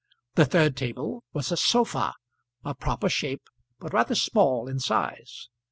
The 0.33 0.45
third 0.47 0.75
table 0.75 1.23
was 1.31 1.51
a 1.51 1.55
"sofa," 1.57 2.15
of 2.63 2.79
proper 2.79 3.07
shape, 3.07 3.43
but 3.79 3.93
rather 3.93 4.15
small 4.15 4.67
in 4.67 4.79
size. 4.79 5.47